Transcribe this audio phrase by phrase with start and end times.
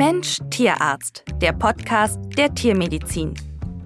[0.00, 3.34] Mensch Tierarzt, der Podcast der Tiermedizin.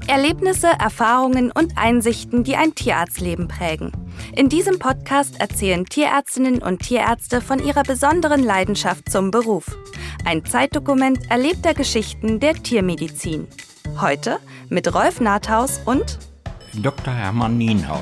[0.07, 3.91] Erlebnisse, Erfahrungen und Einsichten, die ein Tierarztleben prägen.
[4.37, 9.77] In diesem Podcast erzählen Tierärztinnen und Tierärzte von ihrer besonderen Leidenschaft zum Beruf.
[10.25, 13.49] Ein Zeitdokument erlebter Geschichten der Tiermedizin.
[14.01, 14.39] Heute
[14.69, 16.21] mit Rolf Nathaus und
[16.75, 17.13] Dr.
[17.13, 18.01] Hermann Nienhauer.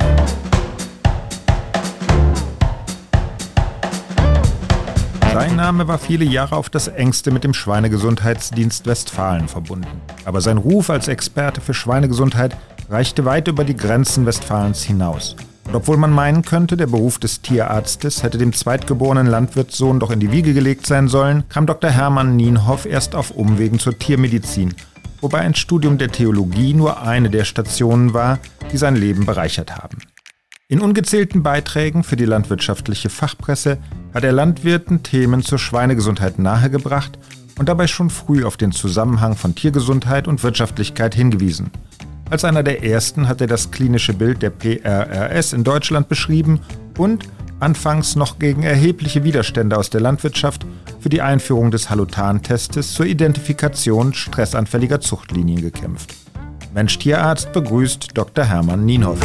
[5.33, 10.03] Sein Name war viele Jahre auf das engste mit dem Schweinegesundheitsdienst Westfalen verbunden.
[10.27, 12.55] Aber sein Ruf als Experte für Schweinegesundheit
[12.91, 15.35] reichte weit über die Grenzen Westfalens hinaus.
[15.67, 20.21] Und obwohl man meinen könnte, der Beruf des Tierarztes hätte dem zweitgeborenen Landwirtssohn doch in
[20.21, 21.91] die Wiege gelegt sein sollen, kam Dr.
[21.91, 24.75] Hermann Nienhoff erst auf Umwegen zur Tiermedizin,
[25.23, 28.39] wobei ein Studium der Theologie nur eine der Stationen war,
[28.71, 29.97] die sein Leben bereichert haben.
[30.69, 33.79] In ungezählten Beiträgen für die landwirtschaftliche Fachpresse
[34.15, 37.19] hat er Landwirten Themen zur Schweinegesundheit nahegebracht
[37.59, 41.71] und dabei schon früh auf den Zusammenhang von Tiergesundheit und Wirtschaftlichkeit hingewiesen.
[42.31, 46.61] Als einer der ersten hat er das klinische Bild der PRRS in Deutschland beschrieben
[46.97, 47.25] und,
[47.61, 50.67] anfangs noch gegen erhebliche Widerstände aus der Landwirtschaft,
[50.99, 56.15] für die Einführung des Halutan-Testes zur Identifikation stressanfälliger Zuchtlinien gekämpft.
[56.75, 58.45] Mensch-Tierarzt begrüßt Dr.
[58.45, 59.21] Hermann Nienhoff.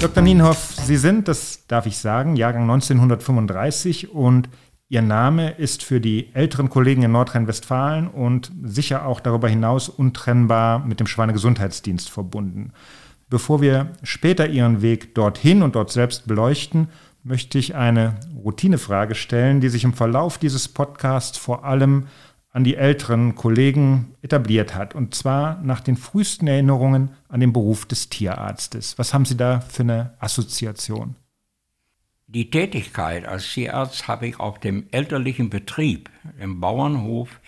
[0.00, 0.22] Dr.
[0.22, 4.48] Nienhoff, Sie sind, das darf ich sagen, Jahrgang 1935 und
[4.88, 10.78] Ihr Name ist für die älteren Kollegen in Nordrhein-Westfalen und sicher auch darüber hinaus untrennbar
[10.78, 12.72] mit dem Schweinegesundheitsdienst verbunden.
[13.28, 16.88] Bevor wir später Ihren Weg dorthin und dort selbst beleuchten,
[17.22, 22.06] möchte ich eine Routinefrage stellen, die sich im Verlauf dieses Podcasts vor allem
[22.52, 24.94] an die älteren Kollegen etabliert hat.
[24.94, 28.98] Und zwar nach den frühesten Erinnerungen an den Beruf des Tierarztes.
[28.98, 31.14] Was haben Sie da für eine Assoziation?
[32.26, 37.40] Die Tätigkeit als Tierarzt habe ich auf dem elterlichen Betrieb, im Bauernhof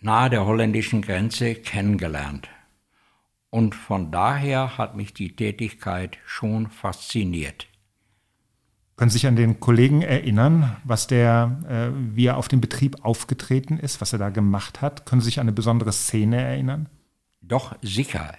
[0.00, 2.48] nahe der holländischen Grenze kennengelernt.
[3.50, 7.67] Und von daher hat mich die Tätigkeit schon fasziniert.
[8.98, 13.04] Können Sie sich an den Kollegen erinnern, was der, äh, wie er auf dem Betrieb
[13.04, 15.06] aufgetreten ist, was er da gemacht hat?
[15.06, 16.88] Können Sie sich an eine besondere Szene erinnern?
[17.40, 18.34] Doch sicher.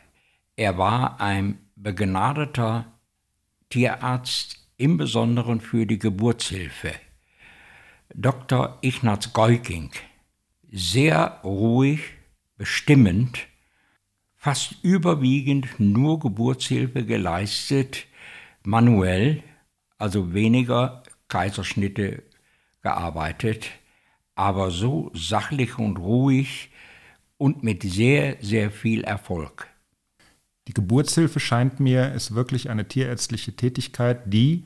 [0.57, 2.85] Er war ein begnadeter
[3.69, 6.91] Tierarzt, im Besonderen für die Geburtshilfe.
[8.13, 8.79] Dr.
[8.81, 9.91] Ignaz Geuking,
[10.71, 12.01] sehr ruhig,
[12.57, 13.47] bestimmend,
[14.35, 18.07] fast überwiegend nur Geburtshilfe geleistet,
[18.63, 19.43] manuell
[19.99, 22.23] also weniger Kaiserschnitte
[22.81, 23.69] gearbeitet,
[24.33, 26.71] aber so sachlich und ruhig
[27.37, 29.67] und mit sehr, sehr viel Erfolg.
[30.67, 34.65] Die Geburtshilfe scheint mir ist wirklich eine tierärztliche Tätigkeit, die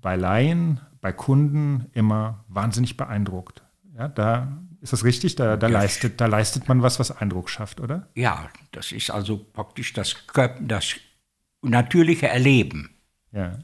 [0.00, 3.62] bei Laien, bei Kunden immer wahnsinnig beeindruckt.
[3.96, 5.36] Ja, da ist das richtig?
[5.36, 8.08] Da, da, leistet, da leistet man was, was Eindruck schafft, oder?
[8.14, 10.16] Ja, das ist also praktisch das,
[10.60, 10.94] das
[11.62, 12.90] natürliche Erleben.
[13.32, 13.58] Ja.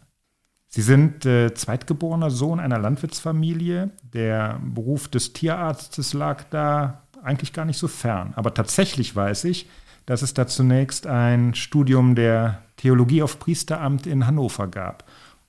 [0.76, 3.92] Sie sind äh, zweitgeborener Sohn einer Landwirtsfamilie.
[4.12, 8.34] Der Beruf des Tierarztes lag da eigentlich gar nicht so fern.
[8.37, 9.70] Aber tatsächlich weiß ich,
[10.04, 15.04] dass es da zunächst ein Studium der Theologie auf Priesteramt in Hannover gab.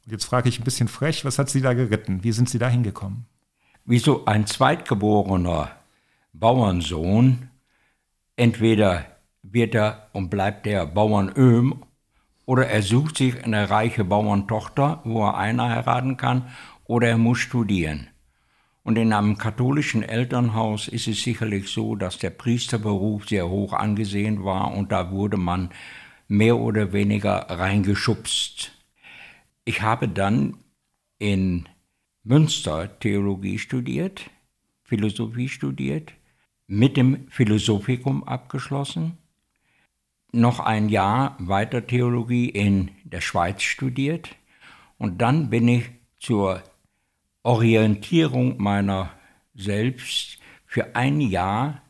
[0.06, 2.24] Und jetzt frage ich ein bisschen frech, was hat Sie da geritten?
[2.24, 3.26] Wie sind Sie da hingekommen?
[3.84, 5.72] Wieso ein zweitgeborener
[6.32, 7.50] Bauernsohn,
[8.38, 9.04] entweder
[9.44, 11.84] wird er und bleibt der Bauernöhm
[12.48, 16.48] oder er sucht sich eine reiche Bauerntochter, wo er einer heiraten kann,
[16.86, 18.08] oder er muss studieren.
[18.84, 24.46] Und in einem katholischen Elternhaus ist es sicherlich so, dass der Priesterberuf sehr hoch angesehen
[24.46, 25.72] war und da wurde man
[26.30, 28.72] mehr oder weniger reingeschubst.
[29.66, 30.56] Ich habe dann
[31.20, 31.68] in
[32.24, 34.30] Münster Theologie studiert,
[34.84, 36.14] Philosophie studiert,
[36.66, 39.18] mit dem Philosophikum abgeschlossen
[40.32, 44.36] noch ein Jahr weiter Theologie in der Schweiz studiert
[44.98, 46.64] und dann bin ich zur
[47.44, 49.12] Orientierung meiner
[49.54, 51.82] selbst für ein Jahr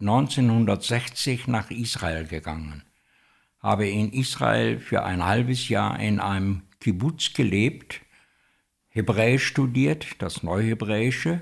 [0.00, 2.82] 1960 nach Israel gegangen.
[3.60, 8.00] Habe in Israel für ein halbes Jahr in einem Kibbutz gelebt,
[8.88, 11.40] Hebräisch studiert, das Neuhebräische,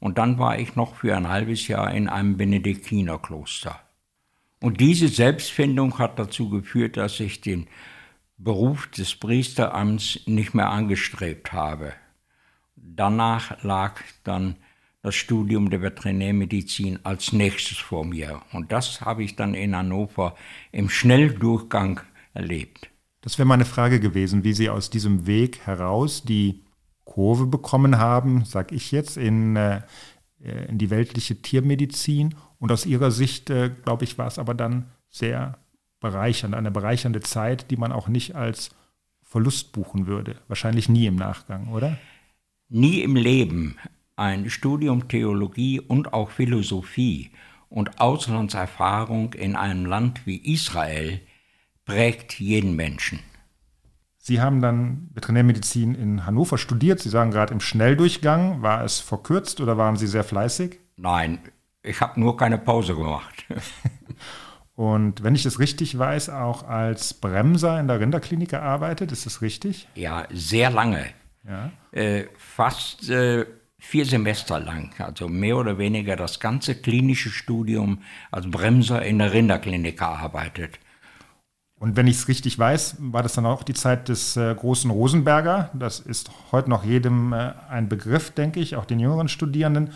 [0.00, 3.87] und dann war ich noch für ein halbes Jahr in einem Benediktinerkloster.
[4.60, 7.66] Und diese Selbstfindung hat dazu geführt, dass ich den
[8.38, 11.92] Beruf des Priesteramts nicht mehr angestrebt habe.
[12.76, 14.56] Danach lag dann
[15.02, 18.42] das Studium der Veterinärmedizin als nächstes vor mir.
[18.52, 20.34] Und das habe ich dann in Hannover
[20.72, 22.00] im Schnelldurchgang
[22.34, 22.90] erlebt.
[23.20, 26.62] Das wäre meine Frage gewesen, wie Sie aus diesem Weg heraus die
[27.04, 29.82] Kurve bekommen haben, sag ich jetzt, in, äh,
[30.68, 32.34] in die weltliche Tiermedizin.
[32.58, 35.58] Und aus Ihrer Sicht, äh, glaube ich, war es aber dann sehr
[36.00, 38.70] bereichernd, eine bereichernde Zeit, die man auch nicht als
[39.22, 40.36] Verlust buchen würde.
[40.48, 41.98] Wahrscheinlich nie im Nachgang, oder?
[42.68, 43.76] Nie im Leben.
[44.16, 47.30] Ein Studium Theologie und auch Philosophie
[47.68, 51.20] und Auslandserfahrung in einem Land wie Israel
[51.84, 53.20] prägt jeden Menschen.
[54.18, 57.00] Sie haben dann Veterinärmedizin in Hannover studiert.
[57.00, 58.60] Sie sagen gerade im Schnelldurchgang.
[58.60, 60.78] War es verkürzt oder waren Sie sehr fleißig?
[60.96, 61.38] Nein,
[61.88, 63.46] ich habe nur keine Pause gemacht.
[64.74, 69.10] Und wenn ich das richtig weiß, auch als Bremser in der Rinderklinik gearbeitet.
[69.10, 69.88] Ist das richtig?
[69.96, 71.04] Ja, sehr lange.
[71.44, 71.72] Ja.
[71.90, 73.44] Äh, fast äh,
[73.78, 79.32] vier Semester lang, also mehr oder weniger das ganze klinische Studium als Bremser in der
[79.32, 80.78] Rinderklinik gearbeitet.
[81.80, 84.90] Und wenn ich es richtig weiß, war das dann auch die Zeit des äh, großen
[84.90, 85.70] Rosenberger.
[85.74, 89.90] Das ist heute noch jedem äh, ein Begriff, denke ich, auch den jüngeren Studierenden.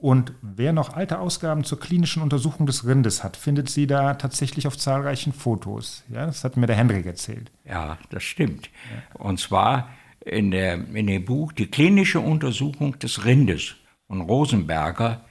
[0.00, 4.66] Und wer noch alte Ausgaben zur klinischen Untersuchung des Rindes hat, findet sie da tatsächlich
[4.66, 6.04] auf zahlreichen Fotos.
[6.08, 7.50] Ja, das hat mir der Hendrik erzählt.
[7.66, 8.70] Ja, das stimmt.
[8.90, 9.20] Ja.
[9.20, 13.74] Und zwar in, der, in dem Buch Die klinische Untersuchung des Rindes
[14.06, 15.22] von Rosenberger,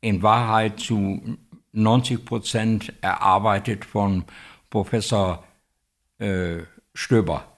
[0.00, 1.36] in Wahrheit zu
[1.72, 4.24] 90 Prozent erarbeitet von
[4.70, 5.42] Professor
[6.18, 6.58] äh,
[6.94, 7.56] Stöber.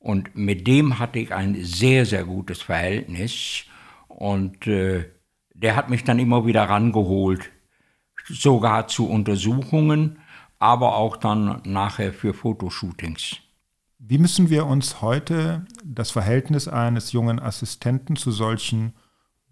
[0.00, 3.64] Und mit dem hatte ich ein sehr, sehr gutes Verhältnis.
[4.08, 5.04] Und äh,
[5.54, 7.50] der hat mich dann immer wieder rangeholt,
[8.28, 10.18] sogar zu Untersuchungen,
[10.58, 13.38] aber auch dann nachher für Fotoshootings.
[13.98, 18.94] Wie müssen wir uns heute das Verhältnis eines jungen Assistenten zu solchen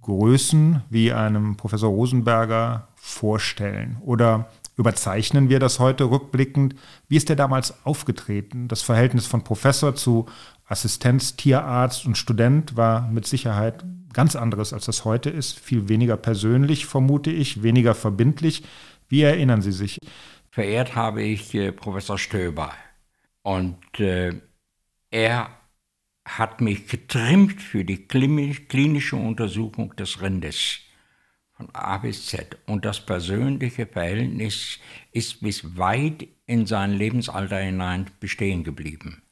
[0.02, 3.98] Größen wie einem Professor Rosenberger vorstellen?
[4.00, 6.74] Oder überzeichnen wir das heute rückblickend?
[7.08, 8.66] Wie ist er damals aufgetreten?
[8.66, 10.26] Das Verhältnis von Professor zu
[10.64, 15.58] Assistenz, Tierarzt und Student war mit Sicherheit ganz anderes, als das heute ist.
[15.58, 18.62] Viel weniger persönlich, vermute ich, weniger verbindlich.
[19.08, 19.98] Wie erinnern Sie sich?
[20.50, 22.72] Verehrt habe ich äh, Professor Stöber.
[23.42, 24.32] Und äh,
[25.10, 25.50] er
[26.24, 30.80] hat mich getrimmt für die klinische Untersuchung des Rindes
[31.52, 32.56] von A bis Z.
[32.66, 34.78] Und das persönliche Verhältnis
[35.12, 39.22] ist bis weit in sein Lebensalter hinein bestehen geblieben.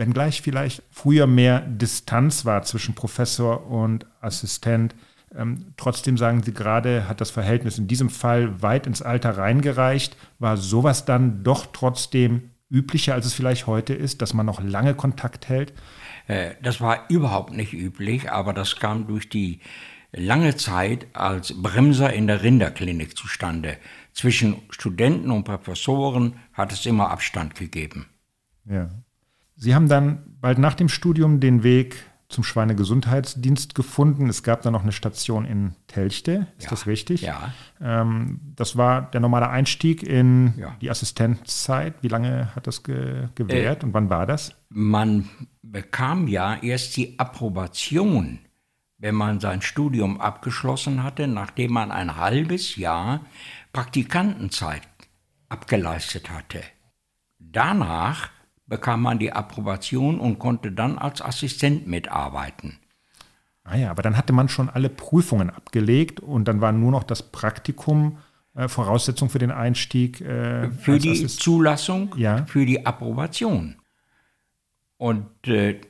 [0.00, 4.94] Wenngleich vielleicht früher mehr Distanz war zwischen Professor und Assistent,
[5.36, 10.16] ähm, trotzdem sagen Sie gerade, hat das Verhältnis in diesem Fall weit ins Alter reingereicht.
[10.38, 14.94] War sowas dann doch trotzdem üblicher, als es vielleicht heute ist, dass man noch lange
[14.94, 15.74] Kontakt hält?
[16.26, 19.60] Äh, das war überhaupt nicht üblich, aber das kam durch die
[20.12, 23.76] lange Zeit als Bremser in der Rinderklinik zustande.
[24.14, 28.06] Zwischen Studenten und Professoren hat es immer Abstand gegeben.
[28.64, 28.88] Ja.
[29.60, 34.30] Sie haben dann bald nach dem Studium den Weg zum Schweinegesundheitsdienst gefunden.
[34.30, 37.20] Es gab dann noch eine Station in Telchte, ist ja, das richtig?
[37.20, 37.52] Ja.
[37.78, 40.74] Ähm, das war der normale Einstieg in ja.
[40.80, 41.94] die Assistenzzeit.
[42.00, 44.54] Wie lange hat das ge gewährt äh, und wann war das?
[44.70, 45.28] Man
[45.60, 48.38] bekam ja erst die Approbation,
[48.96, 53.26] wenn man sein Studium abgeschlossen hatte, nachdem man ein halbes Jahr
[53.74, 54.88] Praktikantenzeit
[55.50, 56.62] abgeleistet hatte.
[57.38, 58.30] Danach
[58.70, 62.78] bekam man die Approbation und konnte dann als Assistent mitarbeiten.
[63.64, 67.02] Ah ja, aber dann hatte man schon alle Prüfungen abgelegt und dann war nur noch
[67.02, 68.18] das Praktikum
[68.54, 70.20] äh, Voraussetzung für den Einstieg.
[70.20, 72.46] Äh, für die Assist Zulassung, ja.
[72.46, 73.76] für die Approbation.
[74.96, 75.80] Und äh,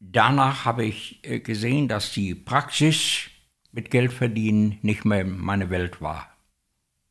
[0.00, 3.30] danach habe ich äh, gesehen, dass die Praxis
[3.70, 6.26] mit Geld verdienen nicht mehr meine Welt war.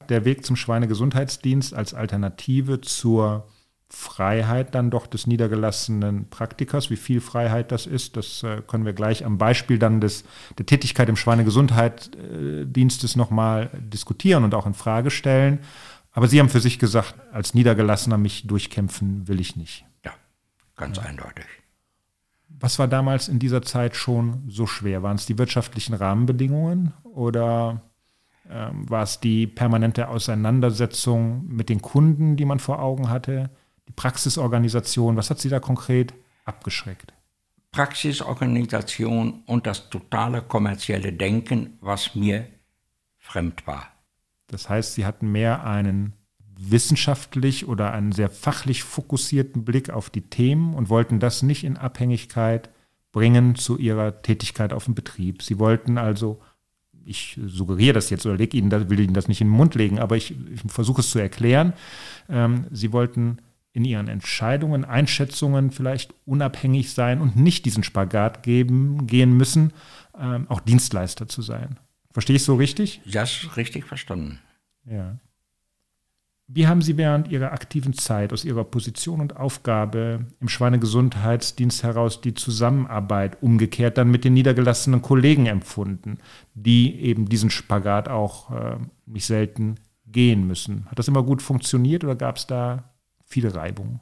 [0.09, 3.47] Der Weg zum Schweinegesundheitsdienst als Alternative zur
[3.95, 6.89] Freiheit dann doch des niedergelassenen Praktikers.
[6.89, 10.23] Wie viel Freiheit das ist, das äh, können wir gleich am Beispiel dann des,
[10.57, 15.59] der Tätigkeit im Schweinegesundheitsdienstes nochmal diskutieren und auch in Frage stellen.
[16.11, 19.85] Aber Sie haben für sich gesagt, als Niedergelassener mich durchkämpfen will ich nicht.
[20.03, 20.13] Ja,
[20.75, 21.03] ganz ja.
[21.03, 21.45] eindeutig.
[22.49, 25.03] Was war damals in dieser Zeit schon so schwer?
[25.03, 27.81] Waren es die wirtschaftlichen Rahmenbedingungen oder
[28.49, 33.51] ähm, war es die permanente Auseinandersetzung mit den Kunden, die man vor Augen hatte?
[33.87, 36.13] Die Praxisorganisation, was hat Sie da konkret
[36.45, 37.13] abgeschreckt?
[37.71, 42.47] Praxisorganisation und das totale kommerzielle Denken, was mir
[43.17, 43.87] fremd war.
[44.47, 46.13] Das heißt, Sie hatten mehr einen
[46.55, 51.77] wissenschaftlich oder einen sehr fachlich fokussierten Blick auf die Themen und wollten das nicht in
[51.77, 52.69] Abhängigkeit
[53.11, 55.41] bringen zu Ihrer Tätigkeit auf dem Betrieb.
[55.41, 56.41] Sie wollten also,
[57.05, 59.75] ich suggeriere das jetzt oder leg Ihnen das, will Ihnen das nicht in den Mund
[59.75, 61.73] legen, aber ich, ich versuche es zu erklären.
[62.29, 63.39] Ähm, Sie wollten
[63.73, 69.73] in ihren Entscheidungen, Einschätzungen vielleicht unabhängig sein und nicht diesen Spagat geben, gehen müssen,
[70.17, 71.79] ähm, auch Dienstleister zu sein.
[72.11, 73.01] Verstehe ich so richtig?
[73.05, 74.39] Ist richtig verstanden.
[74.85, 75.17] Ja.
[76.47, 82.21] Wie haben Sie während Ihrer aktiven Zeit aus Ihrer Position und Aufgabe im Schweinegesundheitsdienst heraus
[82.21, 86.19] die Zusammenarbeit umgekehrt dann mit den niedergelassenen Kollegen empfunden,
[86.53, 88.75] die eben diesen Spagat auch äh,
[89.07, 90.85] nicht selten gehen müssen?
[90.91, 92.92] Hat das immer gut funktioniert oder gab es da
[93.33, 93.99] viele Reibungen?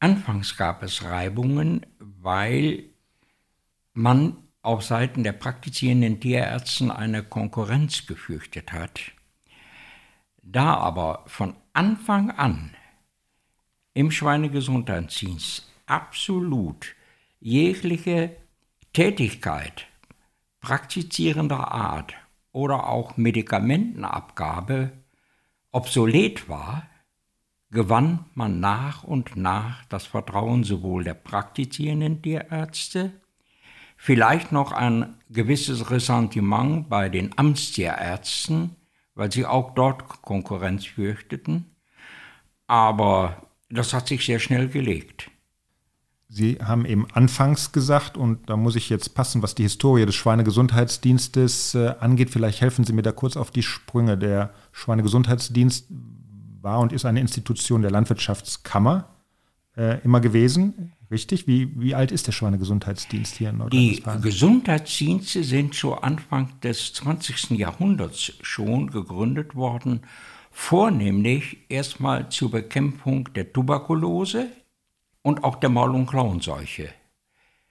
[0.00, 2.84] Anfangs gab es Reibungen, weil
[3.92, 9.00] man auf Seiten der praktizierenden Tierärzten eine Konkurrenz gefürchtet hat.
[10.42, 12.74] Da aber von Anfang an
[13.92, 16.94] im Schweinegesundheitsdienst absolut
[17.40, 18.34] jegliche
[18.94, 19.86] Tätigkeit
[20.60, 22.14] praktizierender Art
[22.52, 24.92] oder auch Medikamentenabgabe
[25.70, 26.88] obsolet war,
[27.70, 33.12] gewann man nach und nach das Vertrauen sowohl der praktizierenden Tierärzte,
[33.96, 38.76] vielleicht noch ein gewisses Ressentiment bei den Amtstierärzten,
[39.14, 41.66] weil sie auch dort Konkurrenz fürchteten,
[42.66, 45.30] aber das hat sich sehr schnell gelegt.
[46.30, 50.14] Sie haben eben anfangs gesagt, und da muss ich jetzt passen, was die Historie des
[50.14, 52.28] Schweinegesundheitsdienstes äh, angeht.
[52.28, 54.18] Vielleicht helfen Sie mir da kurz auf die Sprünge.
[54.18, 55.86] Der Schweinegesundheitsdienst
[56.60, 59.08] war und ist eine Institution der Landwirtschaftskammer
[59.76, 60.92] äh, immer gewesen.
[61.10, 61.46] Richtig?
[61.46, 64.20] Wie, wie alt ist der Schweinegesundheitsdienst hier in Nordrhein-Westfalen?
[64.20, 67.50] Die Gesundheitsdienste sind schon Anfang des 20.
[67.50, 70.02] Jahrhunderts schon gegründet worden,
[70.50, 74.48] vornehmlich erstmal zur Bekämpfung der Tuberkulose
[75.22, 76.90] und auch der Maul- und Klauenseuche.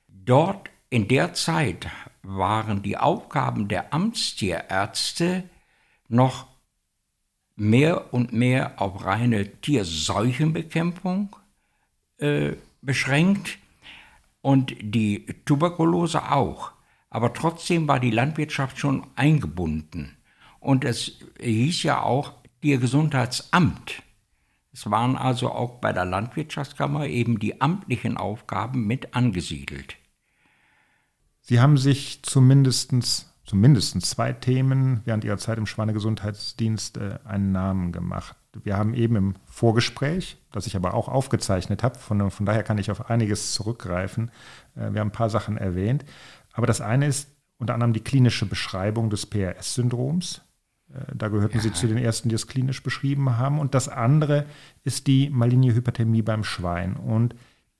[0.07, 1.87] Dort in der Zeit
[2.23, 5.43] waren die Aufgaben der Amtstierärzte
[6.07, 6.47] noch
[7.57, 11.35] mehr und mehr auf reine Tierseuchenbekämpfung
[12.19, 13.57] äh, beschränkt
[14.41, 16.71] und die Tuberkulose auch.
[17.09, 20.15] Aber trotzdem war die Landwirtschaft schon eingebunden.
[20.59, 24.03] Und es hieß ja auch Tiergesundheitsamt.
[24.71, 29.95] Es waren also auch bei der Landwirtschaftskammer eben die amtlichen Aufgaben mit angesiedelt.
[31.41, 32.93] Sie haben sich zumindest
[33.47, 38.35] zumindest zwei Themen während ihrer Zeit im Schweinegesundheitsdienst äh, einen Namen gemacht.
[38.63, 42.77] Wir haben eben im Vorgespräch, das ich aber auch aufgezeichnet habe, von, von daher kann
[42.77, 44.31] ich auf einiges zurückgreifen,
[44.75, 46.05] äh, wir haben ein paar Sachen erwähnt.
[46.53, 50.41] Aber das eine ist unter anderem die klinische Beschreibung des PRS-Syndroms.
[50.93, 51.63] Äh, da gehörten ja.
[51.63, 53.59] Sie zu den ersten, die es klinisch beschrieben haben.
[53.59, 54.45] Und das andere
[54.83, 56.97] ist die maligne Hyperthermie beim Schwein.
[56.97, 57.33] Und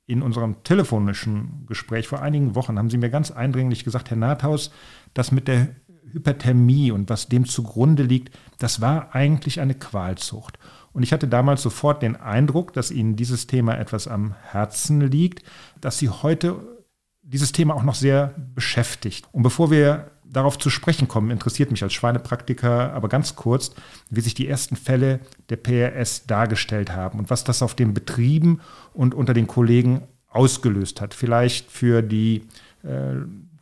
[0.08, 4.72] in unserem telefonischen Gespräch vor einigen Wochen haben Sie mir ganz eindringlich gesagt, Herr Nathaus,
[5.12, 5.68] das mit der
[6.10, 10.58] Hyperthermie und was dem zugrunde liegt, das war eigentlich eine Qualzucht.
[10.94, 15.42] Und ich hatte damals sofort den Eindruck, dass Ihnen dieses Thema etwas am Herzen liegt,
[15.78, 16.78] dass Sie heute
[17.20, 19.28] dieses Thema auch noch sehr beschäftigt.
[19.32, 23.72] Und bevor wir darauf zu sprechen kommen, interessiert mich als Schweinepraktiker aber ganz kurz,
[24.10, 28.60] wie sich die ersten Fälle der PRS dargestellt haben und was das auf den Betrieben
[28.92, 31.14] und unter den Kollegen ausgelöst hat.
[31.14, 32.44] Vielleicht für die
[32.82, 33.16] äh,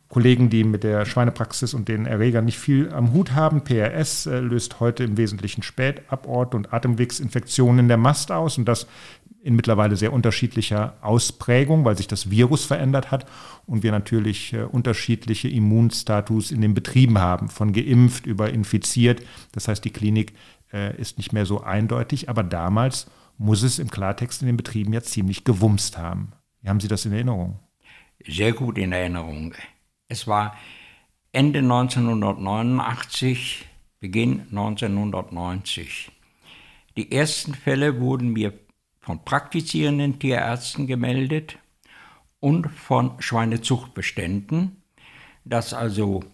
[0.09, 3.63] Kollegen, die mit der Schweinepraxis und den Erregern nicht viel am Hut haben.
[3.63, 8.87] PRS äh, löst heute im Wesentlichen Spätabort und Atemwegsinfektionen in der Mast aus und das
[9.47, 13.25] in mittlerweile sehr unterschiedlicher Ausprägung, weil sich das Virus verändert hat
[13.65, 19.21] und wir natürlich äh, unterschiedliche Immunstatus in den Betrieben haben, von geimpft über infiziert.
[19.53, 20.33] Das heißt, die Klinik
[20.73, 24.91] äh, ist nicht mehr so eindeutig, aber damals muss es im Klartext in den Betrieben
[24.91, 26.33] ja ziemlich gewumst haben.
[26.61, 27.57] Wie haben Sie das in Erinnerung?
[28.27, 29.53] Sehr gut in Erinnerung.
[30.09, 30.57] Es war
[31.31, 33.65] Ende 1989,
[34.01, 36.11] Beginn 1990.
[36.97, 38.51] Die ersten Fälle wurden mir
[39.07, 41.59] von praktizierenden Tierärzten gemeldet
[42.41, 44.83] und von Schweinezuchtbeständen,
[45.45, 46.25] dass also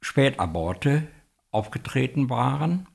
[0.00, 1.08] Spätaborte
[1.50, 2.86] aufgetreten waren,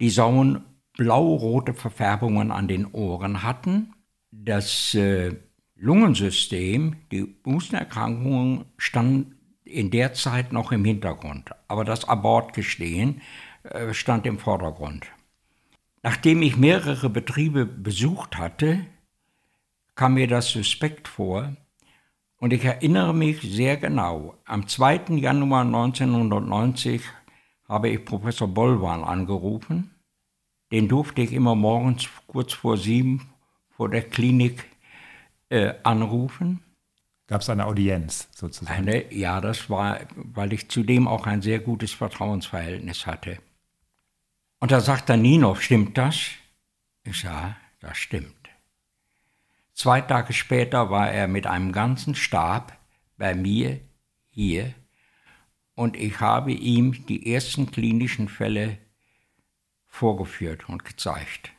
[0.00, 0.64] die Sauen
[0.94, 3.94] blau-rote Verfärbungen an den Ohren hatten,
[4.32, 5.36] das äh,
[5.76, 13.20] Lungensystem, die Hustenerkrankungen standen in der Zeit noch im Hintergrund, aber das Abortgestehen
[13.62, 15.06] äh, stand im Vordergrund.
[16.02, 18.86] Nachdem ich mehrere Betriebe besucht hatte,
[19.94, 21.54] kam mir das suspekt vor
[22.38, 24.34] und ich erinnere mich sehr genau.
[24.46, 25.16] Am 2.
[25.16, 27.02] Januar 1990
[27.68, 29.94] habe ich Professor Bollwan angerufen.
[30.72, 33.28] Den durfte ich immer morgens kurz vor sieben
[33.68, 34.64] vor der Klinik
[35.50, 36.62] äh, anrufen.
[37.26, 38.88] Gab es eine Audienz sozusagen?
[38.88, 43.38] Eine, ja, das war, weil ich zudem auch ein sehr gutes Vertrauensverhältnis hatte.
[44.60, 46.20] Und da sagt der Nino, stimmt das?
[47.02, 48.36] Ich sage, das stimmt.
[49.72, 52.78] Zwei Tage später war er mit einem ganzen Stab
[53.16, 53.80] bei mir
[54.28, 54.74] hier
[55.74, 58.76] und ich habe ihm die ersten klinischen Fälle
[59.86, 61.52] vorgeführt und gezeigt.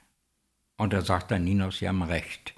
[0.77, 2.53] Und er sagte, Ninos, Sie haben recht.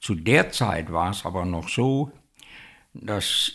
[0.00, 2.10] Zu der Zeit war es aber noch so,
[2.94, 3.52] dass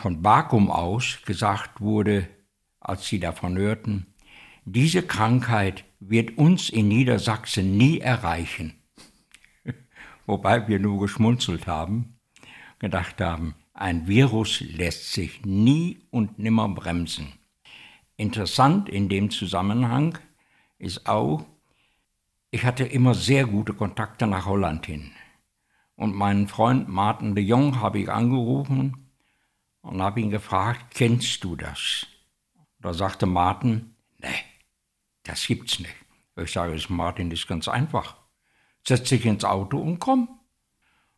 [0.00, 2.28] von Bakum aus gesagt wurde,
[2.80, 4.06] als sie davon hörten,
[4.72, 8.74] diese Krankheit wird uns in Niedersachsen nie erreichen.
[10.26, 12.18] Wobei wir nur geschmunzelt haben,
[12.78, 17.32] gedacht haben, ein Virus lässt sich nie und nimmer bremsen.
[18.16, 20.18] Interessant in dem Zusammenhang
[20.78, 21.44] ist auch,
[22.50, 25.12] ich hatte immer sehr gute Kontakte nach Holland hin.
[25.94, 29.10] Und meinen Freund Martin de Jong habe ich angerufen
[29.82, 32.06] und habe ihn gefragt, kennst du das?
[32.80, 33.94] Da sagte Martin,
[35.28, 35.94] das gibt's nicht.
[36.36, 38.16] Ich sage, es Martin ist ganz einfach.
[38.86, 40.28] Setz dich ins Auto und komm.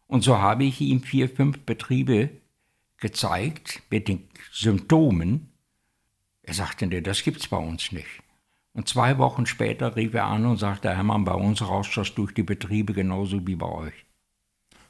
[0.06, 2.30] Und so habe ich ihm vier, fünf Betriebe
[2.96, 5.52] gezeigt mit den Symptomen.
[6.42, 8.08] Er sagte, nee, das gibt's bei uns nicht.
[8.72, 12.34] Und zwei Wochen später rief er an und sagte, Hermann, bei uns rauscht das durch
[12.34, 14.06] die Betriebe genauso wie bei euch.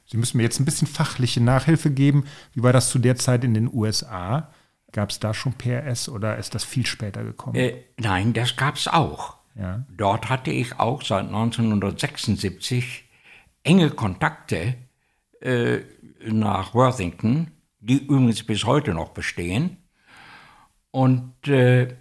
[0.05, 2.25] Sie müssen mir jetzt ein bisschen fachliche Nachhilfe geben.
[2.53, 4.51] Wie war das zu der Zeit in den USA?
[4.91, 7.55] Gab es da schon PRS oder ist das viel später gekommen?
[7.55, 9.37] Äh, nein, das gab es auch.
[9.55, 9.85] Ja.
[9.89, 13.05] Dort hatte ich auch seit 1976
[13.63, 14.75] enge Kontakte
[15.41, 15.79] äh,
[16.25, 19.77] nach Worthington, die übrigens bis heute noch bestehen.
[20.91, 21.95] Und äh,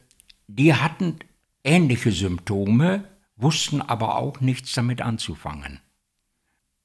[0.46, 1.18] die hatten
[1.64, 3.04] ähnliche Symptome,
[3.36, 5.80] wussten aber auch nichts damit anzufangen.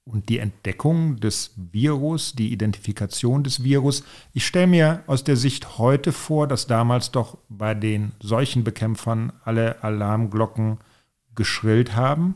[0.08, 5.80] Und die Entdeckung des Virus, die Identifikation des Virus, ich stelle mir aus der Sicht
[5.80, 10.78] heute vor, dass damals doch bei den Seuchenbekämpfern alle Alarmglocken
[11.34, 12.36] geschrillt haben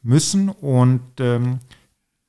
[0.00, 0.48] müssen.
[0.48, 1.58] Und ähm,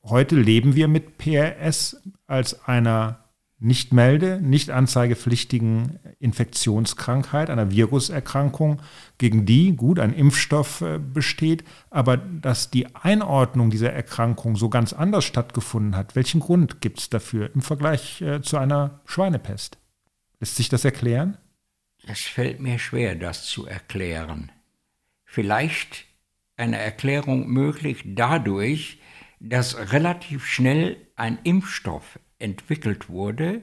[0.04, 3.29] heute leben wir mit PRS als einer
[3.60, 8.82] nicht melde, nicht anzeigepflichtigen Infektionskrankheit, einer Viruserkrankung,
[9.18, 14.94] gegen die gut ein Impfstoff äh, besteht, aber dass die Einordnung dieser Erkrankung so ganz
[14.94, 16.16] anders stattgefunden hat.
[16.16, 19.78] Welchen Grund gibt es dafür im Vergleich äh, zu einer Schweinepest?
[20.40, 21.38] Lässt sich das erklären?
[22.08, 24.54] Es fällt mir schwer, das zu erklären.
[25.26, 26.06] Vielleicht
[26.56, 29.00] eine Erklärung möglich dadurch,
[29.42, 33.62] dass relativ schnell ein Impfstoff entwickelt wurde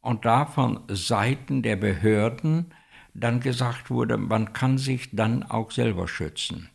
[0.00, 2.72] und da von Seiten der Behörden
[3.14, 6.70] dann gesagt wurde, man kann sich dann auch selber schützen.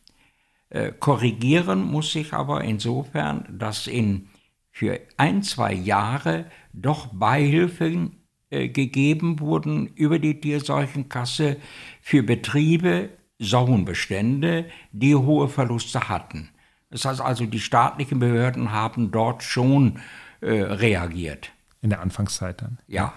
[0.69, 4.29] Äh, korrigieren muss sich aber insofern, dass in
[4.71, 8.17] für ein, zwei Jahre doch Beihilfen
[8.49, 11.57] äh, gegeben wurden über die Tierseuchenkasse
[12.01, 16.49] für Betriebe, Sauenbestände, die hohe Verluste hatten.
[16.89, 19.99] Das heißt also, die staatlichen Behörden haben dort schon
[20.45, 21.51] äh, reagiert.
[21.81, 22.77] In der Anfangszeit dann.
[22.87, 23.13] Ja.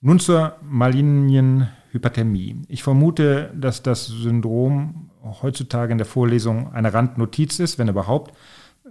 [0.00, 2.62] Nun zur Malignienhyperthermie.
[2.68, 5.10] Ich vermute, dass das Syndrom
[5.42, 8.36] heutzutage in der Vorlesung eine Randnotiz ist, wenn überhaupt.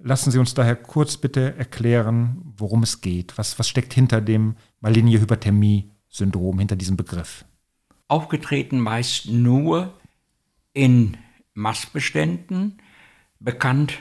[0.01, 3.37] Lassen Sie uns daher kurz bitte erklären, worum es geht.
[3.37, 7.45] Was, was steckt hinter dem Maligne-Hyperthermie-Syndrom, hinter diesem Begriff?
[8.07, 9.93] Aufgetreten meist nur
[10.73, 11.17] in
[11.53, 12.81] Mastbeständen,
[13.39, 13.99] bekannt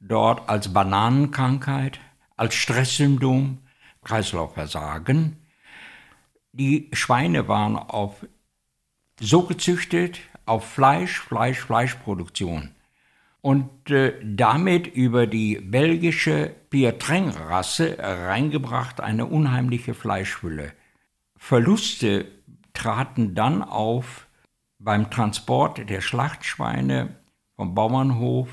[0.00, 2.00] dort als Bananenkrankheit,
[2.36, 3.58] als Stresssymptom,
[4.04, 5.36] Kreislaufversagen.
[6.52, 8.26] Die Schweine waren auf,
[9.20, 12.74] so gezüchtet auf Fleisch, Fleisch, Fleischproduktion
[13.40, 20.72] und äh, damit über die belgische Pietreng-Rasse reingebracht eine unheimliche Fleischhülle.
[21.36, 22.26] Verluste
[22.74, 24.26] traten dann auf
[24.78, 27.16] beim Transport der Schlachtschweine
[27.54, 28.48] vom Bauernhof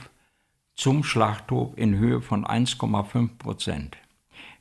[0.75, 3.97] zum Schlachthof in Höhe von 1,5 Prozent.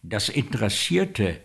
[0.02, 1.40] Das interessierte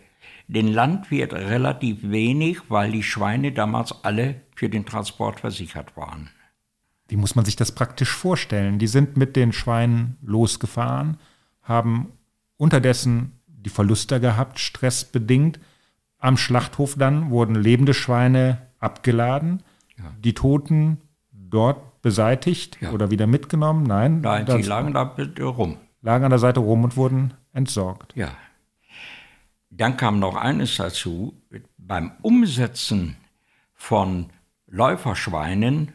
[0.48, 6.30] den Landwirt relativ wenig, weil die Schweine damals alle für den Transport versichert waren.
[7.08, 8.78] Wie muss man sich das praktisch vorstellen?
[8.78, 11.18] Die sind mit den Schweinen losgefahren,
[11.62, 12.12] haben
[12.56, 15.58] unterdessen die Verluste gehabt, stressbedingt.
[16.18, 19.62] Am Schlachthof dann wurden lebende Schweine abgeladen,
[19.96, 20.04] ja.
[20.22, 20.98] die Toten
[21.32, 22.90] dort beseitigt ja.
[22.92, 23.84] oder wieder mitgenommen?
[23.84, 24.20] Nein.
[24.20, 25.76] Nein, die lagen da rum.
[26.02, 28.14] Lagen an der Seite rum und wurden entsorgt.
[28.14, 28.36] Ja.
[29.70, 31.34] Dann kam noch eines dazu.
[31.76, 33.16] Beim Umsetzen
[33.74, 34.30] von
[34.66, 35.92] Läuferschweinen,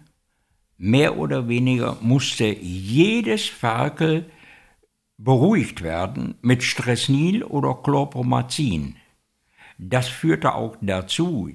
[0.77, 4.29] mehr oder weniger, musste jedes Ferkel
[5.17, 8.95] beruhigt werden mit Stressnil oder Chlorpromazin.
[9.77, 11.51] Das führte auch dazu,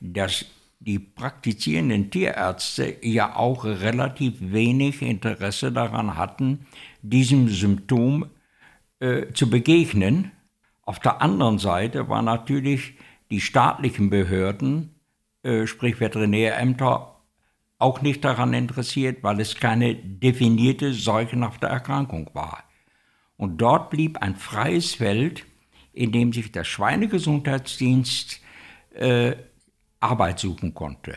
[0.00, 0.46] dass
[0.80, 6.66] die praktizierenden Tierärzte ja auch relativ wenig Interesse daran hatten,
[7.02, 8.26] diesem Symptom
[8.98, 10.32] äh, zu begegnen.
[10.82, 12.94] Auf der anderen Seite waren natürlich
[13.30, 14.94] die staatlichen Behörden,
[15.42, 17.14] äh, sprich Veterinärämter,
[17.78, 22.64] auch nicht daran interessiert, weil es keine definierte seuchenhafte Erkrankung war.
[23.36, 25.44] Und dort blieb ein freies Feld,
[25.92, 28.40] in dem sich der Schweinegesundheitsdienst
[28.94, 29.34] äh,
[30.00, 31.14] Arbeit suchen konnte.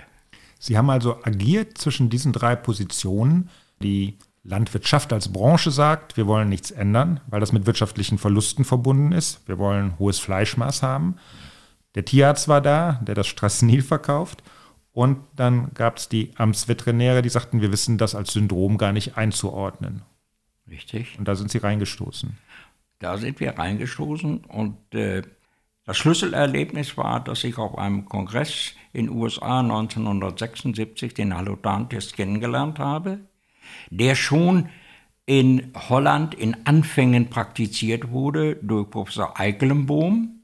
[0.59, 3.49] Sie haben also agiert zwischen diesen drei Positionen.
[3.81, 9.11] Die Landwirtschaft als Branche sagt, wir wollen nichts ändern, weil das mit wirtschaftlichen Verlusten verbunden
[9.11, 9.47] ist.
[9.47, 11.15] Wir wollen hohes Fleischmaß haben.
[11.95, 14.43] Der Tierarzt war da, der das Strassenil verkauft.
[14.91, 19.17] Und dann gab es die Amtsveterinäre, die sagten, wir wissen das als Syndrom gar nicht
[19.17, 20.03] einzuordnen.
[20.69, 21.17] Richtig.
[21.17, 22.37] Und da sind Sie reingestoßen.
[22.99, 25.23] Da sind wir reingestoßen und äh,
[25.85, 33.19] das Schlüsselerlebnis war, dass ich auf einem Kongress in USA 1976 den Halodan-Test kennengelernt habe,
[33.89, 34.69] der schon
[35.25, 40.43] in Holland in Anfängen praktiziert wurde durch Professor Eikelenbohm.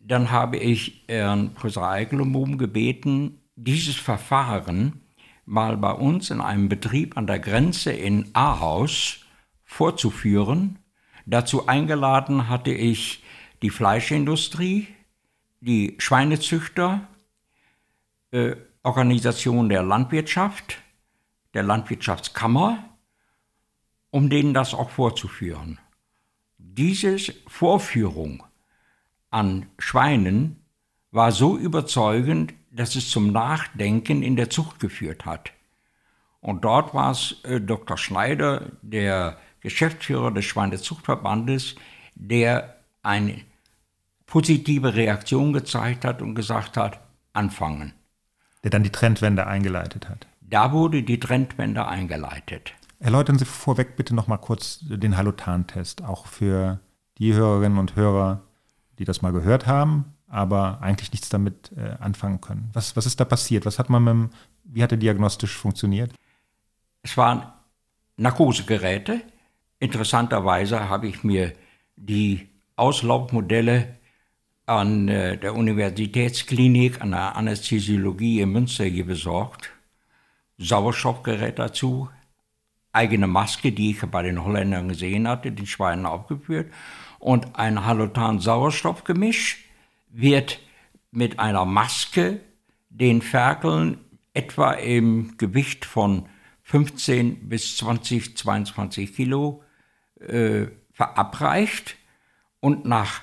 [0.00, 5.00] Dann habe ich Herrn Professor Eikelenbohm gebeten, dieses Verfahren
[5.46, 9.20] mal bei uns in einem Betrieb an der Grenze in Ahaus
[9.64, 10.78] vorzuführen.
[11.26, 13.23] Dazu eingeladen hatte ich
[13.62, 14.88] die Fleischindustrie,
[15.60, 17.08] die Schweinezüchter,
[18.30, 20.78] äh, Organisation der Landwirtschaft,
[21.54, 22.84] der Landwirtschaftskammer,
[24.10, 25.78] um denen das auch vorzuführen.
[26.58, 28.42] Diese Vorführung
[29.30, 30.64] an Schweinen
[31.10, 35.52] war so überzeugend, dass es zum Nachdenken in der Zucht geführt hat.
[36.40, 37.96] Und dort war es äh, Dr.
[37.96, 41.76] Schneider, der Geschäftsführer des Schweinezuchtverbandes,
[42.14, 43.40] der eine
[44.26, 47.00] positive Reaktion gezeigt hat und gesagt hat,
[47.32, 47.92] anfangen.
[48.62, 50.26] Der dann die Trendwende eingeleitet hat.
[50.40, 52.74] Da wurde die Trendwende eingeleitet.
[52.98, 56.80] Erläutern Sie vorweg bitte noch mal kurz den Halotan-Test, auch für
[57.18, 58.42] die Hörerinnen und Hörer,
[58.98, 62.70] die das mal gehört haben, aber eigentlich nichts damit äh, anfangen können.
[62.72, 63.66] Was, was ist da passiert?
[63.66, 64.30] Was hat man mit dem,
[64.64, 66.12] wie hat er diagnostisch funktioniert?
[67.02, 67.46] Es waren
[68.16, 69.20] Narkosegeräte.
[69.78, 71.52] Interessanterweise habe ich mir
[71.96, 73.96] die Auslaufmodelle
[74.66, 79.70] an äh, der Universitätsklinik, an der Anästhesiologie in Münster hier besorgt.
[80.58, 82.08] Sauerstoffgerät dazu,
[82.92, 86.72] eigene Maske, die ich bei den Holländern gesehen hatte, den Schweinen aufgeführt,
[87.18, 89.64] und ein Halotan-Sauerstoffgemisch
[90.08, 90.60] wird
[91.10, 92.40] mit einer Maske
[92.90, 93.98] den Ferkeln
[94.34, 96.28] etwa im Gewicht von
[96.62, 99.62] 15 bis 20, 22 Kilo
[100.20, 101.96] äh, verabreicht
[102.64, 103.20] und nach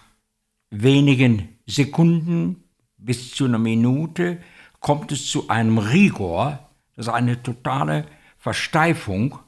[0.69, 2.63] wenigen Sekunden
[2.97, 4.38] bis zu einer Minute
[4.80, 8.06] kommt es zu einem Rigor, das ist eine totale
[8.38, 9.39] Versteifung.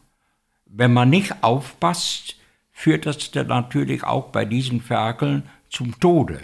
[0.65, 2.37] Wenn man nicht aufpasst,
[2.71, 6.39] führt das dann natürlich auch bei diesen Ferkeln zum Tode.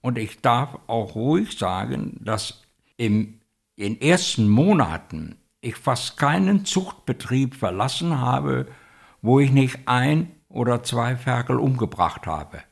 [0.00, 2.60] Und ich darf auch ruhig sagen, dass
[2.96, 3.38] im,
[3.76, 8.66] in den ersten Monaten ich fast keinen Zuchtbetrieb verlassen habe,
[9.22, 12.62] wo ich nicht ein oder zwei Ferkel umgebracht habe.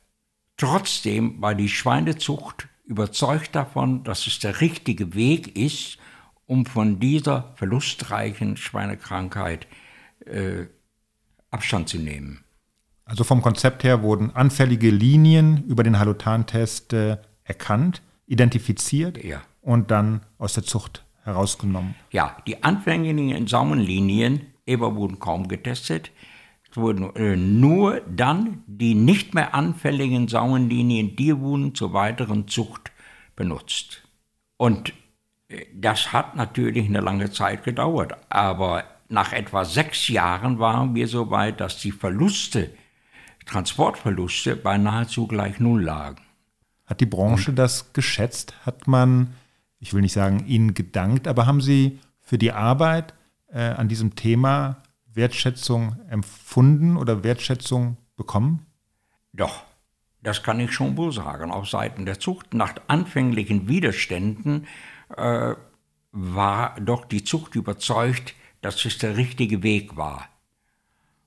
[0.56, 5.98] Trotzdem war die Schweinezucht überzeugt davon, dass es der richtige Weg ist,
[6.46, 9.66] um von dieser verlustreichen Schweinekrankheit
[10.26, 10.66] äh,
[11.50, 12.44] Abstand zu nehmen.
[13.04, 19.42] Also vom Konzept her wurden anfällige Linien über den Halotantest äh, erkannt, identifiziert ja.
[19.60, 21.94] und dann aus der Zucht herausgenommen.
[22.10, 26.12] Ja, die anfänglichen Samenlinien aber wurden kaum getestet.
[26.76, 32.92] Wurden äh, nur dann die nicht mehr anfälligen Samenlinien, die wurden zur weiteren Zucht
[33.36, 34.02] benutzt.
[34.56, 34.92] Und
[35.48, 41.06] äh, das hat natürlich eine lange Zeit gedauert, aber nach etwa sechs Jahren waren wir
[41.06, 42.70] so weit, dass die Verluste,
[43.44, 46.22] Transportverluste bei nahezu gleich null lagen.
[46.86, 48.54] Hat die Branche das geschätzt?
[48.64, 49.34] Hat man,
[49.80, 53.14] ich will nicht sagen, Ihnen gedankt, aber haben Sie für die Arbeit
[53.52, 54.82] äh, an diesem Thema
[55.14, 58.66] Wertschätzung empfunden oder Wertschätzung bekommen?
[59.32, 59.64] Doch,
[60.22, 61.50] das kann ich schon wohl sagen.
[61.50, 64.66] Auf Seiten der Zucht, nach anfänglichen Widerständen,
[65.16, 65.54] äh,
[66.12, 70.28] war doch die Zucht überzeugt, dass es der richtige Weg war.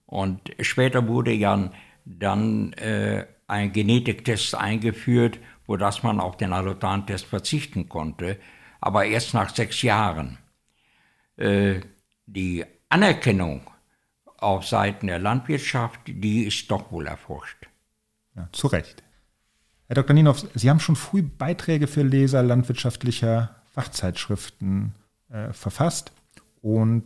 [0.05, 1.71] Und später wurde ja
[2.05, 8.39] dann äh, ein Genetiktest eingeführt, wo das man auf den Allotan-Test verzichten konnte,
[8.79, 10.37] aber erst nach sechs Jahren.
[11.37, 11.81] Äh,
[12.27, 13.61] die Anerkennung
[14.45, 17.67] auf Seiten der Landwirtschaft, die ist doch wohl erforscht.
[18.36, 19.03] Ja, zu Recht.
[19.88, 20.13] Herr Dr.
[20.13, 24.93] Ninov, Sie haben schon früh Beiträge für Leser landwirtschaftlicher Fachzeitschriften
[25.29, 26.12] äh, verfasst
[26.62, 27.03] und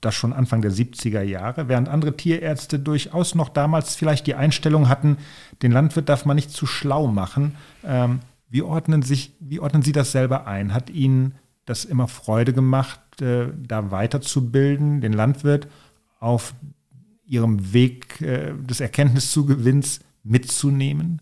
[0.00, 4.88] das schon Anfang der 70er Jahre, während andere Tierärzte durchaus noch damals vielleicht die Einstellung
[4.88, 5.18] hatten,
[5.62, 7.54] den Landwirt darf man nicht zu schlau machen.
[7.84, 10.74] Ähm, wie, ordnen sich, wie ordnen Sie das selber ein?
[10.74, 15.68] Hat Ihnen das immer Freude gemacht, äh, da weiterzubilden, den Landwirt
[16.22, 16.54] auf
[17.26, 21.20] Ihrem Weg äh, des Erkenntniszugewinns mitzunehmen?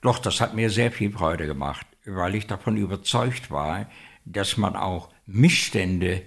[0.00, 3.86] Doch, das hat mir sehr viel Freude gemacht, weil ich davon überzeugt war,
[4.24, 6.22] dass man auch Missstände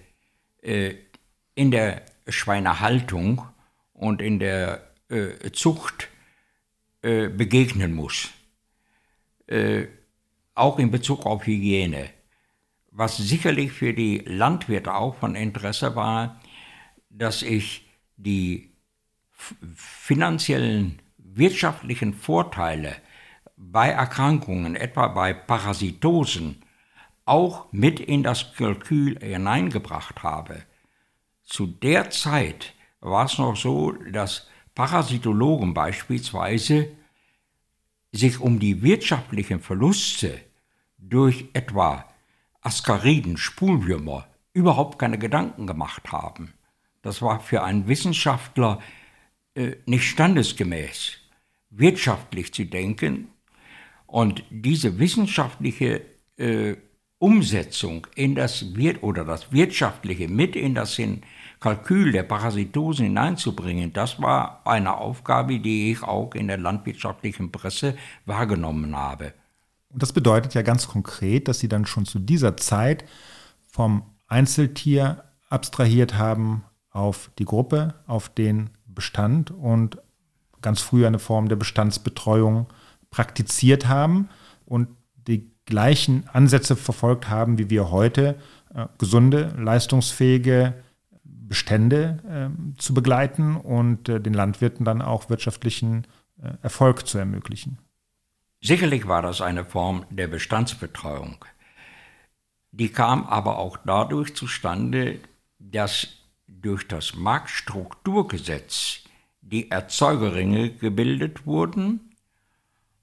[0.61, 0.95] äh,
[1.55, 3.43] in der Schweinehaltung
[3.93, 6.09] und in der äh, Zucht
[7.01, 8.29] äh, begegnen muss.
[9.47, 9.85] Äh,
[10.55, 12.09] auch in Bezug auf Hygiene.
[12.91, 16.41] Was sicherlich für die Landwirte auch von Interesse war,
[17.09, 17.83] dass ich
[18.17, 18.71] die
[19.76, 22.95] finanziellen, wirtschaftlichen Vorteile
[23.58, 26.62] bei Erkrankungen, etwa bei Parasitosen,
[27.26, 30.63] auch mit in das Kalkül hineingebracht habe.
[31.43, 36.89] Zu der Zeit war es noch so, dass Parasitologen beispielsweise
[38.12, 40.39] sich um die wirtschaftlichen Verluste
[40.97, 42.06] durch etwa
[42.62, 46.54] Askariden, Spulwürmer überhaupt keine Gedanken gemacht haben.
[47.03, 48.79] Das war für einen Wissenschaftler
[49.55, 51.17] äh, nicht standesgemäß,
[51.69, 53.27] wirtschaftlich zu denken.
[54.07, 56.01] Und diese wissenschaftliche
[56.37, 56.75] äh,
[57.19, 60.99] Umsetzung in das Wir oder das Wirtschaftliche mit in das
[61.59, 67.97] Kalkül der Parasitosen hineinzubringen, das war eine Aufgabe, die ich auch in der landwirtschaftlichen Presse
[68.25, 69.33] wahrgenommen habe.
[69.89, 73.05] Und das bedeutet ja ganz konkret, dass Sie dann schon zu dieser Zeit
[73.69, 76.63] vom Einzeltier abstrahiert haben
[76.93, 79.97] auf die Gruppe, auf den Bestand und
[80.62, 82.67] ganz früh eine Form der Bestandsbetreuung
[83.10, 84.29] praktiziert haben
[84.65, 84.88] und
[85.27, 88.36] die gleichen Ansätze verfolgt haben, wie wir heute,
[88.73, 90.73] äh, gesunde, leistungsfähige
[91.23, 96.08] Bestände äh, zu begleiten und äh, den Landwirten dann auch wirtschaftlichen
[96.41, 97.77] äh, Erfolg zu ermöglichen.
[98.62, 101.43] Sicherlich war das eine Form der Bestandsbetreuung.
[102.71, 105.19] Die kam aber auch dadurch zustande,
[105.60, 106.22] dass
[106.61, 109.03] durch das Marktstrukturgesetz
[109.41, 112.15] die Erzeugerringe gebildet wurden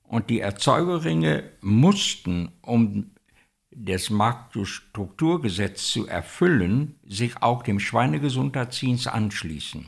[0.03, 3.11] und die Erzeugerringe mussten, um
[3.71, 9.87] das Marktstrukturgesetz zu erfüllen, sich auch dem Schweinegesundheitsdienst anschließen.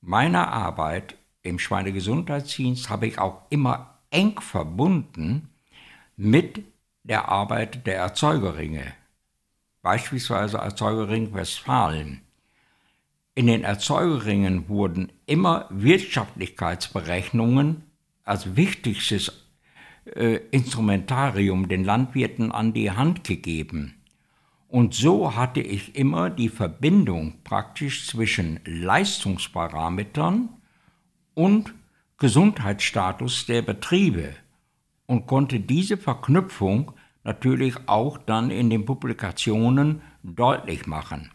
[0.00, 5.48] Meine Arbeit im Schweinegesundheitsdienst habe ich auch immer eng verbunden
[6.16, 6.62] mit
[7.02, 8.92] der Arbeit der Erzeugerringe,
[9.82, 12.20] beispielsweise Erzeugerring Westfalen.
[13.34, 17.84] In den Erzeugerringen wurden immer Wirtschaftlichkeitsberechnungen
[18.24, 19.46] als wichtigstes
[20.04, 23.94] äh, Instrumentarium den Landwirten an die Hand gegeben.
[24.66, 30.48] Und so hatte ich immer die Verbindung praktisch zwischen Leistungsparametern
[31.34, 31.74] und
[32.18, 34.34] Gesundheitsstatus der Betriebe
[35.06, 36.92] und konnte diese Verknüpfung
[37.24, 41.32] natürlich auch dann in den Publikationen deutlich machen.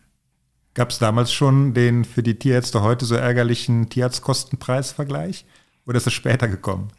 [0.75, 5.45] Gab es damals schon den für die Tierärzte heute so ärgerlichen Tierarztkostenpreisvergleich?
[5.87, 6.89] Oder ist es später gekommen?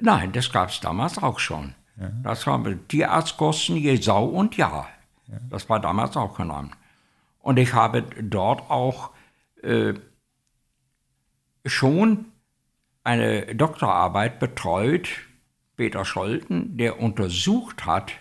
[0.00, 1.74] Nein, das gab es damals auch schon.
[2.00, 2.10] Ja.
[2.22, 4.88] Das haben Tierarztkosten je Sau und Jahr.
[5.26, 5.38] Ja.
[5.50, 6.72] Das war damals auch genannt.
[7.40, 9.10] Und ich habe dort auch
[9.60, 9.94] äh,
[11.64, 12.26] schon
[13.02, 15.08] eine Doktorarbeit betreut,
[15.76, 18.12] Peter Scholten, der untersucht hat,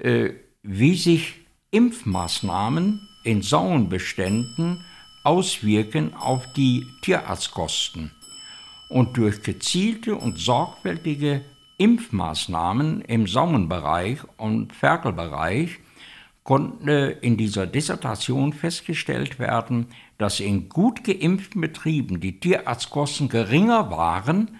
[0.00, 0.30] äh,
[0.62, 4.84] wie sich Impfmaßnahmen in Sauenbeständen
[5.24, 8.12] auswirken auf die Tierarztkosten
[8.88, 11.44] und durch gezielte und sorgfältige
[11.76, 15.78] Impfmaßnahmen im Saumenbereich und Ferkelbereich
[16.42, 24.56] konnte in dieser Dissertation festgestellt werden, dass in gut geimpften Betrieben die Tierarztkosten geringer waren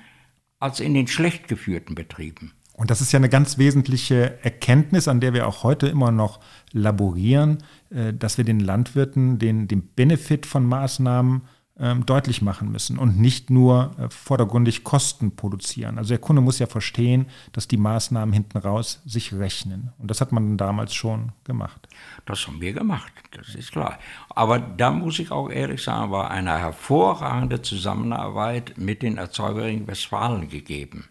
[0.61, 2.53] als in den schlecht geführten Betrieben.
[2.79, 6.39] Und das ist ja eine ganz wesentliche Erkenntnis, an der wir auch heute immer noch
[6.73, 7.59] laborieren,
[7.91, 11.43] äh, dass wir den Landwirten den, den Benefit von Maßnahmen
[11.81, 15.99] ähm, deutlich machen müssen und nicht nur äh, vordergründig Kosten produzieren.
[15.99, 19.93] Also der Kunde muss ja verstehen, dass die Maßnahmen hinten raus sich rechnen.
[19.99, 21.89] Und das hat man damals schon gemacht.
[22.27, 23.99] Das haben wir gemacht, das ist klar.
[24.31, 30.49] Aber da muss ich auch ehrlich sagen, war eine hervorragende Zusammenarbeit mit den Erzeugerinnen Westfalen
[30.49, 31.09] gegeben.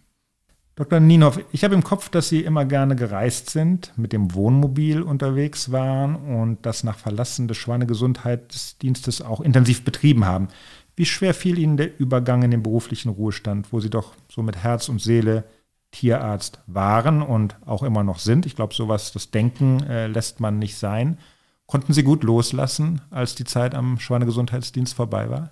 [0.78, 1.00] Dr.
[1.00, 5.72] Ninov, ich habe im Kopf, dass Sie immer gerne gereist sind, mit dem Wohnmobil unterwegs
[5.72, 10.50] waren und das nach Verlassen des Schweinegesundheitsdienstes auch intensiv betrieben haben.
[10.96, 14.58] Wie schwer fiel Ihnen der Übergang in den beruflichen Ruhestand, wo Sie doch so mit
[14.58, 15.46] Herz und Seele
[15.90, 18.46] Tierarzt waren und auch immer noch sind?
[18.46, 21.18] Ich glaube, sowas, das Denken äh, lässt man nicht sein.
[21.66, 25.50] Konnten Sie gut loslassen, als die Zeit am Schweinegesundheitsdienst vorbei war?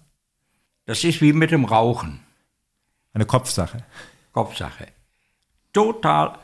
[0.85, 2.19] Das ist wie mit dem Rauchen.
[3.11, 3.83] Eine Kopfsache.
[4.33, 4.85] Kopfsache.
[5.75, 6.39] Total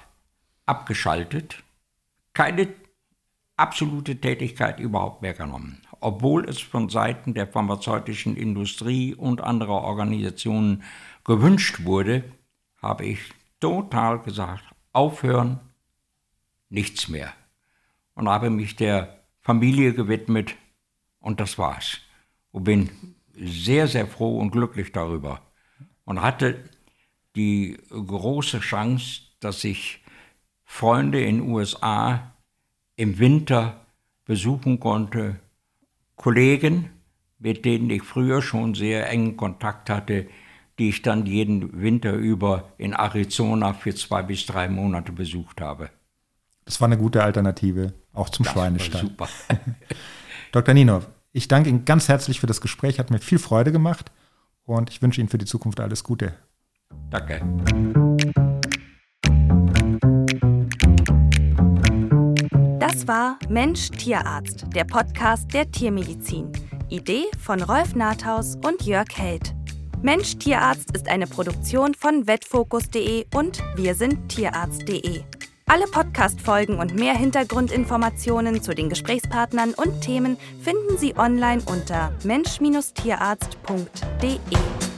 [0.65, 1.63] abgeschaltet,
[2.33, 2.67] keine
[3.55, 5.81] absolute Tätigkeit überhaupt mehr genommen.
[6.01, 10.83] Obwohl es von Seiten der pharmazeutischen Industrie und anderer Organisationen
[11.23, 12.25] gewünscht wurde,
[12.81, 13.19] habe ich
[13.61, 15.61] total gesagt, aufhören,
[16.67, 17.31] nichts mehr.
[18.15, 20.55] Und habe mich der Familie gewidmet
[21.21, 21.99] und das war's.
[22.51, 25.41] Und bin sehr, sehr froh und glücklich darüber.
[26.03, 26.69] Und hatte
[27.35, 30.03] die große Chance, dass ich
[30.63, 32.33] Freunde in den USA
[32.95, 33.85] im Winter
[34.25, 35.39] besuchen konnte,
[36.15, 36.89] Kollegen,
[37.39, 40.27] mit denen ich früher schon sehr engen Kontakt hatte,
[40.77, 45.89] die ich dann jeden Winter über in Arizona für zwei bis drei Monate besucht habe.
[46.65, 49.03] Das war eine gute Alternative, auch zum Das Schweinestall.
[49.17, 49.29] war super.
[50.51, 50.73] Dr.
[50.73, 51.01] Nino,
[51.33, 54.11] ich danke Ihnen ganz herzlich für das Gespräch, hat mir viel Freude gemacht
[54.63, 56.33] und ich wünsche Ihnen für die Zukunft alles Gute.
[57.09, 57.41] Danke.
[62.79, 66.51] Das war Mensch Tierarzt, der Podcast der Tiermedizin.
[66.89, 69.53] Idee von Rolf Nathaus und Jörg Held.
[70.01, 75.23] Mensch Tierarzt ist eine Produktion von vetfokus.de und wir sind tierarzt.de.
[75.67, 84.90] Alle Podcast-Folgen und mehr Hintergrundinformationen zu den Gesprächspartnern und Themen finden Sie online unter mensch-tierarzt.de.